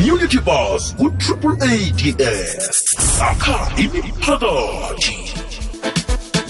community 0.00 0.38
bus 0.38 0.96
ku-triple 0.96 1.56
ads 1.60 2.84
sakha 3.18 3.58
imiphakathi 3.76 5.16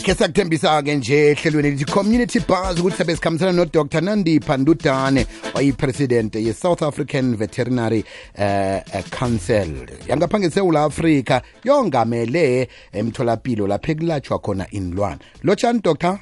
khe 0.04 0.14
sakuthembisa-ke 0.14 0.94
nje 0.94 1.30
ehlelweni 1.30 1.68
elithi 1.68 1.84
community 1.84 2.38
bus 2.38 2.78
ukuthi 2.80 2.96
sabe 2.96 3.16
sikhambisana 3.16 3.52
nodr. 3.52 4.02
Nandipha 4.02 4.56
ndudane 4.56 5.26
oyipresident 5.54 6.34
ye-south 6.34 6.82
african 6.82 7.36
veterinary 7.36 8.04
uh, 8.38 9.02
council. 9.10 9.86
Yangapha 10.08 10.38
ngesewula 10.38 10.84
afrika 10.84 11.42
yongamele 11.64 12.68
emtholapilo 12.92 13.66
lapho 13.66 13.92
ekulatshwa 13.92 14.38
khona 14.38 14.66
inlwana. 14.70 15.18
Lotshani 15.42 15.80
doctor 15.82 16.18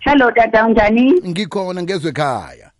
hello 0.00 0.30
tata 0.30 0.66
unjani? 0.66 1.12
Ngikhona 1.12 1.82
ngezwe 1.82 2.10
ekhaya. 2.10 2.70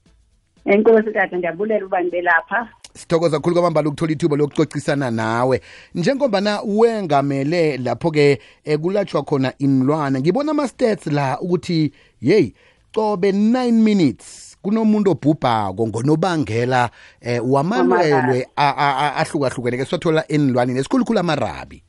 Enkosi 0.64 1.12
tata 1.12 1.36
ndiyabulela 1.36 1.86
uba 1.86 2.00
ndibe 2.00 2.22
lapha 2.22 2.68
sithokoza 2.98 3.36
kakhulu 3.36 3.54
kwamambala 3.54 3.88
ukuthola 3.88 4.12
ithuba 4.12 4.36
lokucocisana 4.36 5.10
nawe. 5.10 5.60
Njengombana 5.94 6.60
wengamele 6.64 7.76
lapho-ke 7.76 8.38
ekulatshwa 8.64 9.22
khona 9.22 9.52
inlwana 9.58 10.20
ngibona 10.20 10.50
ama-stats 10.50 11.06
la 11.06 11.40
ukuthi 11.40 11.92
yeyi 12.20 12.54
cobe 12.94 13.32
9 13.32 13.72
minutes 13.72 14.56
kunomuntu 14.62 15.10
obhubhako 15.10 15.86
ngonobangela 15.88 16.90
eh 17.20 17.40
wamalwelwe 17.52 18.46
a- 18.56 18.74
a- 18.76 18.96
a- 18.98 19.14
ahlukahlukeneke 19.16 19.84
siwathola 19.84 20.24
enilwaneni 20.28 20.78
esikhulukhulu 20.78 21.18
amarabi. 21.18 21.82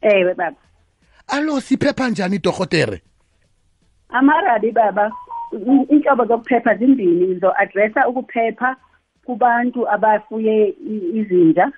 Ewe 0.00 0.34
baba. 0.34 0.56
Alo 1.28 1.60
siphepha 1.60 2.08
njani 2.10 2.38
dohotere 2.38 3.02
amarabi 4.08 4.72
baba 4.72 5.12
i- 5.52 5.86
inhlobo 5.94 6.24
zokuphepha 6.24 6.74
zimbini 6.74 7.26
ngizo-adressa 7.26 8.08
ukuphepha 8.08 8.76
kubantu 9.24 9.88
abafuye 9.88 10.68
i- 10.68 11.10
izinja. 11.20 11.72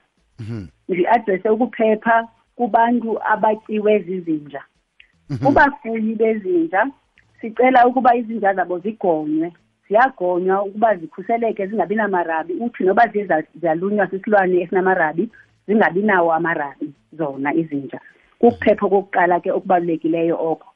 Ngi-adresse 0.91 1.49
ukuphepha 1.49 2.29
kubantu 2.57 3.19
abatyiwe 3.25 3.99
zizinja. 3.99 4.63
Kubafuyi 5.45 6.15
bezinja 6.15 6.87
sicela 7.41 7.87
ukuba 7.87 8.15
izinja 8.17 8.55
zabo 8.55 8.79
zigonywe. 8.79 9.53
Ziyagonywa 9.89 10.63
ukuba 10.63 10.97
zikhuseleke 10.97 11.67
zingabi 11.67 11.95
namarabi. 11.95 12.53
Uthi 12.55 12.85
noba 12.85 13.09
ziye 13.09 13.25
za- 13.27 13.45
ziyalunywa 13.61 14.07
sisilwane 14.11 14.61
esinamarabi 14.61 15.29
zingabi 15.67 16.03
nawo 16.03 16.33
amarabi 16.33 16.93
zona 17.13 17.55
izinja. 17.55 18.01
Kukuphepha 18.39 18.89
kokuqala 18.89 19.41
ke 19.41 19.53
okubalulekileyo 19.53 20.37
oko. 20.41 20.69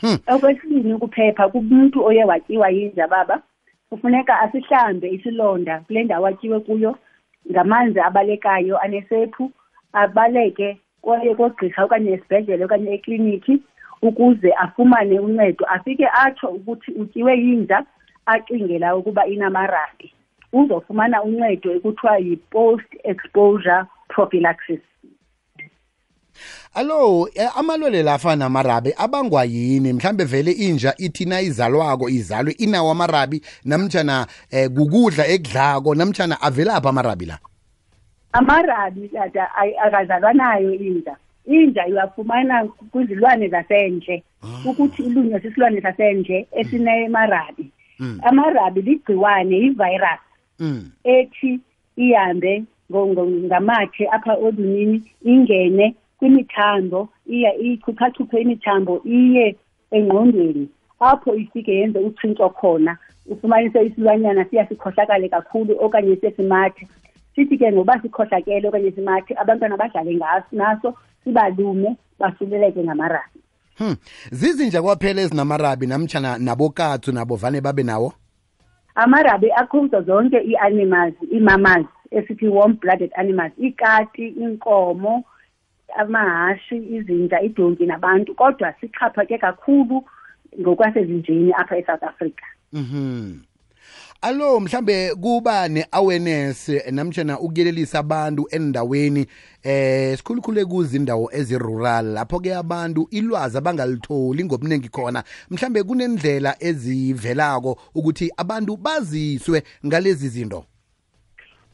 Hmm. 0.00 0.18
okwesibini 0.26 0.94
ukuphepha 0.94 1.48
kumuntu 1.48 2.04
oye 2.04 2.24
watyiwa 2.24 2.68
yinja 2.70 3.08
baba. 3.08 3.42
Kufuneka 3.90 4.40
asihlambe 4.40 5.08
isilonda 5.10 5.80
kule 5.80 6.04
ndawo 6.04 6.26
atyiwe 6.26 6.60
kuyo 6.60 6.98
ngamanzi 7.50 8.00
abalekayo 8.00 8.78
anesephu 8.78 9.50
abaleke 9.92 10.78
kwaye 11.02 11.34
kogqirha 11.34 11.84
okanye 11.84 12.10
esibhedlele 12.12 12.64
okanye 12.64 12.90
ekliniki 12.96 13.54
ukuze 14.02 14.50
afumane 14.52 15.20
uncedo. 15.20 15.64
Afike 15.74 16.06
atsho 16.24 16.48
ukuthi 16.48 16.90
utyiwe 16.92 17.32
yinja 17.38 17.78
acingela 18.26 18.96
ukuba 18.96 19.26
inamarabi. 19.26 20.12
Uzofumana 20.52 21.22
uncedo 21.22 21.68
ekuthiwa 21.76 22.18
yi-post 22.18 22.90
exposure 23.04 23.84
prophylaxis. 24.08 24.80
Alo 26.74 27.28
eh, 27.34 27.48
amalwele 27.58 28.02
la 28.02 28.14
afana 28.14 28.36
namarabi 28.36 28.92
abangwa 28.96 29.44
yini? 29.44 29.92
Mhlambe 29.92 30.24
vele 30.24 30.52
inja 30.52 30.94
ithina 30.98 31.40
izalwako 31.40 32.08
izalwe 32.08 32.52
inawo 32.52 32.90
amarabi 32.90 33.42
namtshana 33.64 34.26
eh, 34.50 34.70
kukudla 34.70 35.26
ekudlako 35.26 35.94
namtshana 35.94 36.40
avelaphi 36.42 36.88
amarabi 36.88 37.26
la? 37.26 37.38
Amarabi 38.32 39.08
tata 39.08 39.48
ay- 39.56 39.76
akazalwa 39.86 40.32
nayo 40.32 40.74
inja. 40.74 41.16
Inja 41.46 41.86
iwafumana 41.86 42.64
kwizilwane 42.90 43.48
zasendle. 43.48 44.22
Ukuthi 44.64 45.02
ilunywe 45.02 45.40
sisilwane 45.40 45.80
sasendle 45.80 46.46
esinemarabi 46.52 47.70
amarabi 48.22 48.82
ligciwane 48.82 49.56
yivirus. 49.56 50.20
Mm. 50.60 50.90
ethi 51.04 51.60
ihambe 51.96 52.64
ngo- 52.92 53.06
ngo- 53.06 53.46
ngamathe 53.46 54.08
apha 54.12 54.34
olunini 54.34 55.02
ingene 55.24 55.94
kwimithambo 56.18 57.08
iya 57.26 57.54
ichuchachuphe 57.56 58.40
imithambo 58.40 59.02
iye 59.04 59.56
engqondweni. 59.90 60.68
Apho 61.00 61.34
ifike 61.34 61.74
yenze 61.74 61.98
utshintsho 61.98 62.48
khona 62.50 62.96
ufumanise 63.30 63.86
isilwanyana 63.86 64.44
siya 64.44 64.68
sikhohlakale 64.68 65.28
kakhulu 65.28 65.76
okanye 65.80 66.16
sesimathe. 66.16 66.88
Sithi 67.34 67.58
ke 67.58 67.72
ngoba 67.72 68.02
sikhohlakele 68.02 68.68
okanye 68.68 68.92
simathe 68.92 69.34
abantwana 69.34 69.76
badlale 69.76 70.14
ngaso 70.14 70.46
naso 70.52 70.94
sibalume 71.24 71.96
basuleleke 72.18 72.84
ngamarabi. 72.84 73.40
Hmm. 73.78 73.96
zizinja 74.30 74.82
kwaphela 74.82 75.22
ezinamarabi 75.22 75.86
namtshana 75.86 76.38
nabokatsu 76.38 77.12
nabo 77.12 77.36
vane 77.36 77.60
babe 77.60 77.82
nawo? 77.82 78.12
Amarabi 78.94 79.52
akhuzo 79.52 80.02
zonke 80.02 80.36
ii-animals 80.36 81.14
ii-mammals 81.32 81.86
esithi 82.10 82.48
warm 82.48 82.72
blooded 82.80 83.10
animals 83.16 83.52
iikati 83.58 84.28
inkomo 84.28 85.24
amahashi 85.96 86.76
izinja 86.76 87.40
idonki 87.40 87.86
nabantu 87.86 88.34
kodwa 88.34 88.74
sixhaphake 88.80 89.38
kakhulu 89.38 90.04
ngokwasezinjeni 90.60 91.52
apha 91.52 91.76
e-south 91.78 92.02
africa. 92.02 92.44
Mhm. 92.72 93.38
Alo 94.22 94.60
mhlambe 94.60 95.14
kuba 95.14 95.68
ne-awareness 95.68 96.68
eh, 96.68 96.92
namtshana 96.92 97.40
ukuyelelisa 97.40 97.98
abantu 97.98 98.48
endaweni 98.50 99.26
eh 99.62 100.16
sikhulukhule 100.16 100.64
kuzindawo 100.64 101.30
ezirural 101.32 102.06
lapho-ke 102.06 102.54
abantu 102.54 103.08
ilwazi 103.10 103.58
abangalitholi 103.58 104.44
ngobuningi 104.44 104.88
khona. 104.88 105.24
Mhlambe 105.50 105.82
kunendlela 105.82 106.56
ezivelako 106.60 107.78
ukuthi 107.94 108.30
abantu 108.36 108.76
baziswe 108.76 109.62
ngalezi 109.86 110.28
zinto? 110.28 110.64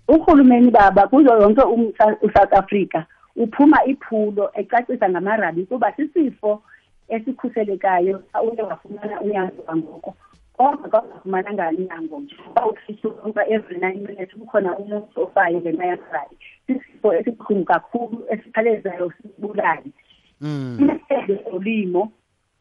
Urhulumeni 0.09 0.71
baba 0.71 1.07
kuzo 1.09 1.31
yonke 1.41 1.61
umsa- 1.61 2.17
usouth 2.23 2.53
africa 2.53 3.03
uphuma 3.37 3.85
iphulo 3.85 4.51
ecacisa 4.55 5.11
ngamarabi 5.11 5.67
kuba 5.67 5.93
sisifo 5.97 6.63
esikhuselekayo 7.09 8.23
xa 8.33 8.43
uye 8.43 8.63
wafumana 8.63 9.21
unyango 9.21 9.63
kwangoko 9.63 10.15
kodwa 10.57 10.89
xa 10.91 11.03
ungafumananga 11.03 11.69
unyango 11.69 12.21
njengoba 12.21 12.67
usisuka 12.67 13.49
every 13.49 13.79
nine 13.81 14.01
minutes 14.09 14.35
kukhona 14.39 14.79
umuntu 14.79 15.23
ofayo 15.23 15.61
ngenxa 15.61 15.87
yamarabi 15.87 16.37
sisifo 16.67 17.15
esibuhlungu 17.15 17.65
kakhulu 17.65 18.25
esikhalezayo 18.31 19.13
sibulali 19.23 19.93
mm. 20.41 20.91
isebe 20.97 21.45
zolimo 21.51 22.13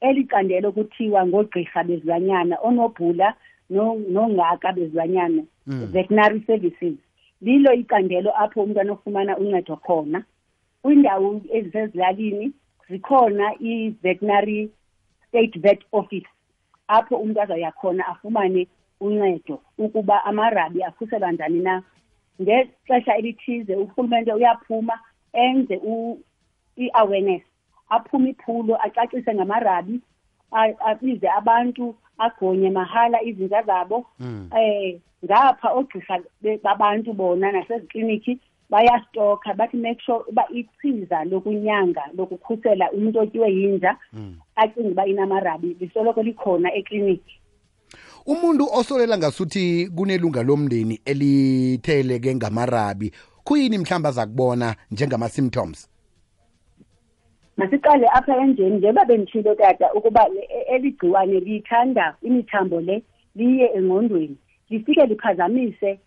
elicandelo 0.01 0.71
kuthiwa 0.71 1.27
ngogqirha 1.27 1.83
bezilwanyana 1.83 2.57
onobhula 2.61 3.33
no- 3.69 4.01
nongaka 4.09 4.71
bezilwanyana 4.73 5.43
Mm. 5.67 5.85
veterinary 5.91 6.43
services. 6.47 6.93
Lilo 7.41 7.73
icandelo 7.73 8.31
apho 8.43 8.63
umntu 8.63 8.79
anofumana 8.81 9.37
uncedo 9.37 9.75
khona. 9.75 10.23
Kwiindawo 10.83 11.41
ezisezilalini 11.51 12.51
zikhona 12.89 13.53
i-veterinary 13.59 14.69
state 15.27 15.59
vet 15.59 15.81
office 15.91 16.27
apho 16.87 17.15
umntu 17.17 17.41
azawuya 17.41 17.71
khona 17.71 18.07
afumane 18.07 18.67
uncedo 18.99 19.61
ukuba 19.77 20.23
amarabi 20.25 20.83
akhuselwa 20.83 21.31
njani 21.31 21.59
na 21.59 21.83
ngexesha 22.41 23.17
elithize 23.17 23.75
urhulumente 23.75 24.33
uyaphuma 24.33 24.99
enze 25.33 25.77
u- 25.83 26.19
i-awareness 26.77 27.41
aphume 27.89 28.29
iphulo 28.29 28.77
acacise 28.85 29.33
ngamarabi 29.33 30.01
a- 30.51 30.79
abize 30.85 31.29
abantu 31.29 31.95
agonye 32.17 32.69
mahala 32.69 33.21
izinja 33.23 33.61
zabo 33.61 34.05
Mm. 34.19 34.49
eh 34.57 34.99
ngapha 35.25 35.71
ogqirha 35.73 36.19
be- 36.41 36.57
babantu 36.63 37.13
bona 37.13 37.51
nasezikliniki 37.51 38.39
bayastoka 38.69 39.53
bathi 39.53 39.77
make 39.77 40.01
sure 40.05 40.23
uba 40.27 40.43
ichiza 40.49 41.23
lokunyanga 41.23 42.01
lokukhusela 42.17 42.91
umuntu 42.91 43.19
otyiwe 43.19 43.51
yinja 43.51 43.97
Mm. 44.13 44.35
acinga 44.55 44.89
uba 44.91 45.05
inamarabi 45.07 45.77
lisoloko 45.79 46.23
likhona 46.23 46.73
ekliniki 46.73 47.39
umuntu 48.25 48.67
osolela 48.73 49.17
ngasuthi 49.17 49.89
kunelunga 49.95 50.43
lomndeni 50.43 50.99
elitheleke 51.05 52.35
ngamarabi 52.35 53.11
kuyini 53.43 53.77
mhlawumbe 53.77 54.09
aza 54.09 54.25
kubona 54.25 54.75
njengama-symptoms 54.91 55.89
masiqale 57.57 58.07
apha 58.13 58.37
endleni 58.37 58.77
njengoba 58.77 59.05
benditshilo 59.05 59.55
tata 59.55 59.93
ukuba 59.93 60.27
le- 60.27 60.47
e- 60.49 60.75
eli 60.75 60.91
gciwane 60.91 61.39
liyithanda 61.39 62.15
imithambo 62.21 62.81
le 62.81 63.03
liye 63.35 63.65
engqondweni 63.75 64.37
lifike 64.69 65.05
liphazamise 65.05 65.99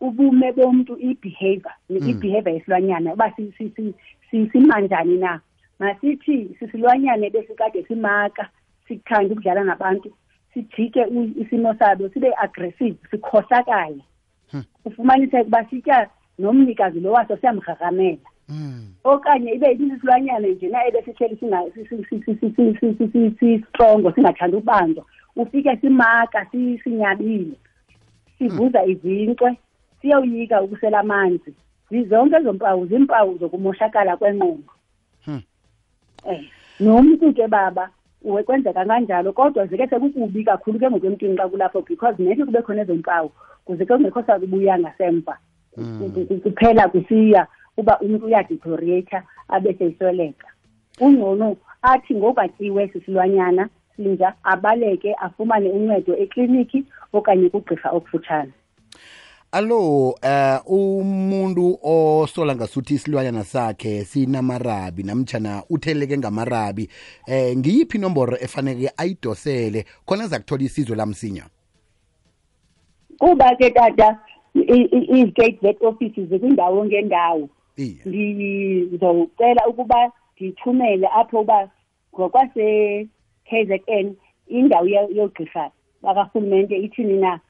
ubume 0.00 0.52
bomntu 0.52 0.96
i-behavior 1.00 1.72
i-behavior 1.90 2.54
yesilwanyana 2.54 3.12
uba 3.12 3.32
si- 3.36 3.52
si- 3.58 3.72
si- 3.76 3.94
si- 4.30 4.50
simanjani 4.52 5.16
na 5.16 5.40
masithi 5.78 6.56
sisilwanyane 6.58 7.30
besikade 7.30 7.82
simaka 7.88 8.48
sikuthanda 8.88 9.32
ukudlala 9.34 9.64
nabantu 9.64 10.12
sijike 10.54 11.06
isimo 11.40 11.74
sabo 11.74 12.08
sibe 12.08 12.32
aggressive 12.42 12.96
sikhohlakale 13.10 14.02
ufumaniseke 14.84 15.46
uba 15.46 15.64
sitya 15.70 16.08
nomnikazi 16.38 17.00
lo 17.00 17.12
waso 17.12 17.36
siyamhahamela 17.36 18.18
Mm. 18.48 18.86
okanye 19.04 19.52
ibe 19.52 19.72
ibisilwanyana 19.72 20.48
nje 20.48 20.68
na 20.68 20.86
ebesihleli 20.86 21.36
sisitrongo 23.38 24.12
singathanda 24.12 24.56
ukubanjwa 24.56 25.04
ufike 25.36 25.76
simaka 25.76 26.46
si- 26.50 26.78
sinyabile 26.84 27.52
sivuza 28.38 28.84
izincwe 28.84 29.56
siyoyika 30.00 30.62
ukusela 30.62 31.00
amanzi. 31.00 31.54
Zizonke 31.90 32.36
ezo 32.36 32.52
mpawu 32.52 32.86
zimpawu 32.86 33.38
zokumoshakala 33.38 34.16
kwengqondo. 34.16 34.72
Hmm. 35.24 35.42
eh 36.28 36.44
nomntu 36.80 37.32
ke 37.34 37.48
baba 37.48 37.90
uwe 38.22 38.42
kwenzeka 38.42 38.84
kanjalo 38.84 39.32
kodwa 39.32 39.66
zike 39.66 39.86
sekukubi 39.86 40.44
kakhulu 40.44 40.78
ke 40.78 40.90
ngokwemntwini 40.90 41.36
xa 41.36 41.48
kulapho 41.48 41.82
because 41.82 42.22
nethi 42.22 42.44
kube 42.44 42.62
khona 42.62 42.82
ezo 42.82 42.94
mpawu 42.94 43.30
kuze 43.64 43.84
ke 43.86 43.92
kungekho 43.96 44.22
sakubuya 44.22 44.78
ngasemva. 44.78 45.38
Ku- 45.74 46.10
ku- 46.14 46.26
ku- 46.26 46.40
kuphela 46.40 46.88
kusiya 46.88 47.46
uba 47.76 47.98
umntu 48.00 48.26
uyadeteriorata 48.26 49.22
abe 49.48 49.74
seyisweleka. 49.74 50.46
Ungcono 51.00 51.56
athi 51.82 52.14
ngokatyiwe 52.14 52.88
sisilwanyana 52.88 53.68
sinja 53.96 54.34
abaleke 54.44 55.14
afumane 55.14 55.70
uncedo 55.70 56.16
ekliniki 56.16 56.84
okanye 57.12 57.48
kugqirha 57.48 57.90
okufutshane. 57.90 58.52
Alo 59.52 60.14
eh 60.22 60.60
umuntu 60.66 61.78
osola 61.82 62.54
ngasuthi 62.54 62.94
isilwanyana 62.94 63.44
sakhe 63.44 64.04
sinamarabi 64.04 65.02
namtjana 65.02 65.62
utheleke 65.70 66.18
ngamarabi 66.18 66.88
eh 67.26 67.56
ngiyiphi 67.56 67.98
inomboro 67.98 68.36
efaneke 68.40 68.90
ayidosele 68.96 69.84
khona 70.06 70.26
za 70.26 70.38
kuthola 70.38 70.62
isizo 70.62 70.94
lamsinya? 70.94 71.44
Kuba 73.18 73.56
ke 73.56 73.70
tata 73.70 74.18
i- 74.54 74.88
i- 74.96 75.20
i-state 75.20 75.58
vet 75.62 75.82
offices 75.82 76.28
zikwindawo 76.28 76.84
ngendawo. 76.84 77.48
Ngizocela 78.06 79.66
ukuba 79.68 80.12
ndithumele 80.36 81.08
apho 81.14 81.40
uba 81.40 81.70
ngokwase-KZN 82.14 84.14
indawo 84.48 84.86
yo- 84.88 85.08
yogqirha 85.14 85.70
bakarhulumente 86.02 86.76
ithini 86.78 87.16
na? 87.20 87.40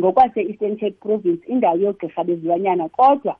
Ngokwase-eastern 0.00 0.76
cape 0.76 0.96
province 1.00 1.46
indawo 1.46 1.76
yogqirha 1.76 2.24
bezilwanyana 2.24 2.88
kodwa 2.88 3.36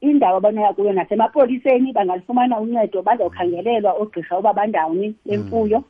indawo 0.00 0.36
abanoya 0.36 0.72
kuyo 0.72 0.92
nasemapoliseni 0.92 1.92
bangalifumana 1.92 2.60
uncedo 2.60 3.02
bazawukhangelelwa 3.02 3.92
oogqirha 3.92 4.38
uba 4.38 4.52
bandawoni 4.52 5.14
lemfuyo 5.26 5.84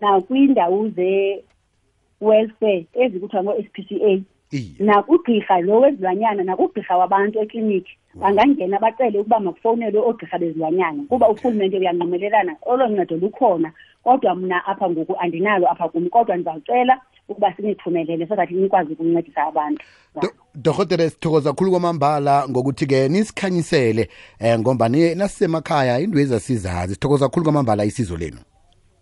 nakwindawo 0.00 0.88
ze-welfare 0.96 2.86
ezikuthiwa 2.94 3.42
ngo-s 3.42 3.66
p 3.72 3.82
c 3.88 3.90
a. 3.94 4.08
iye 4.08 4.22
nakugqirha 4.78 5.60
lo 5.60 5.80
wezilwanyana 5.80 6.42
nakugqirha 6.44 6.96
wabantu 6.96 7.40
ekliniki. 7.40 7.92
Bangangena 8.14 8.78
bacele 8.78 9.18
ukuba 9.18 9.40
makufowunelwe 9.40 10.00
oogqirha 10.00 10.38
bezilwanyana 10.38 11.02
kuba 11.08 11.28
urhulumente 11.28 11.78
uyanqumelelana 11.78 12.56
olo 12.66 12.88
ncedo 12.88 13.16
lukhona. 13.16 13.72
Kodwa 14.04 14.34
mna 14.34 14.66
apha 14.66 14.90
ngoku 14.90 15.16
andinalo 15.20 15.70
apha 15.70 15.88
kum 15.88 16.08
kodwa 16.08 16.36
ndizawucela 16.36 17.00
ukuba 17.28 17.54
sinithumelele 17.56 18.26
so 18.26 18.36
that 18.36 18.50
nikwazi 18.50 18.92
ukuncedisa 18.92 19.42
abantu. 19.46 19.84
Dorhotere 20.54 21.10
sithokoza 21.10 21.50
kakhulu 21.50 21.70
kwamambala 21.70 22.48
ngokuthi-ke 22.48 23.08
nisikhanyisele 23.08 24.08
um 24.40 24.60
ngomba 24.60 24.88
ni- 24.88 25.14
nasisemakhaya 25.14 26.00
into 26.00 26.18
ezasizazi 26.18 26.94
sithokoza 26.94 27.28
kakhulu 27.28 27.44
kwamambala 27.44 27.84
isizo 27.84 28.16
lenu. 28.16 28.38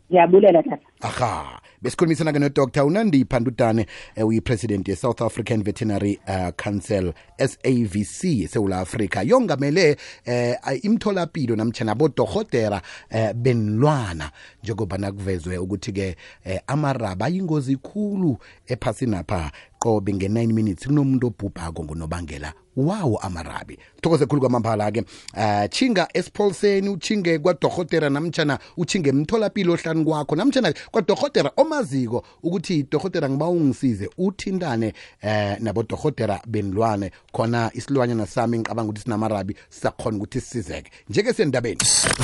Ndiyabulela 0.09 0.63
tata. 0.63 0.87
Aha 1.01 1.61
besikhulumisana-ke 1.83 2.39
nodr. 2.39 2.85
Unandipha 2.85 3.41
ntutane 3.41 3.87
uyi-president 4.17 4.89
ye-south 4.89 5.23
african 5.23 5.63
veterinary 5.63 6.21
uh, 6.29 6.51
council 6.57 7.13
savc 7.39 8.25
esewula 8.25 8.81
africa 8.81 9.23
yongamele 9.25 9.97
eh, 10.25 10.57
imtholapilo 10.83 11.57
namtshana 11.57 11.95
bodohotera 11.95 12.83
eh, 13.11 13.35
benilwana 13.35 14.31
njengoba 14.63 14.99
nakuvezwe 14.99 15.59
ukuthi-ke 15.59 16.17
eh, 16.45 16.61
amaraba 16.67 17.27
ayingozi 17.27 17.77
khulu 17.77 18.39
ephasinapha 18.67 19.53
qobe 19.79 20.13
nge-9 20.15 20.53
minutes 20.53 20.87
kunomuntu 20.87 21.27
obhubhako 21.27 21.85
ngonobangela 21.85 22.53
wawo 22.77 23.19
amarabi. 23.19 23.79
Thokoze 24.01 24.27
khulu 24.27 24.41
kwamambala-ke 24.41 25.05
uh, 25.37 25.71
chinga 25.71 26.09
esipholiseni 26.15 26.89
uchinge 26.89 27.39
kwadohotera 27.39 28.11
namtshana 28.11 28.59
uchinge 28.77 29.11
emtholapilo 29.11 29.73
ohlani 29.73 30.05
kwakho. 30.05 30.37
Namtshana 30.37 30.75
kwadohotera 30.91 31.51
omaziko 31.71 32.25
ukuthi 32.43 32.87
dohotera 32.91 33.31
ngiba 33.31 33.49
ungisize 33.49 34.11
uthintane 34.19 34.93
eh 35.23 35.57
nabodohotera 35.61 36.41
benilwane 36.47 37.11
khona 37.33 37.71
isilwanyana 37.75 38.27
sami 38.27 38.59
ngicabanga 38.59 38.91
ukuthi 38.91 39.03
sinamarabi 39.03 39.57
sisakhona 39.69 40.17
ukuthi 40.17 40.41
sisizeke 40.41 40.91
njeke 41.09 41.33
sendabeni 41.33 41.81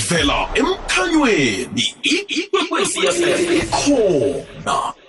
vela 0.08 0.48
emkhanyweni 0.54 1.94
ikwekwezi 2.02 3.00
fm 3.00 3.52
ikhona 3.56 5.05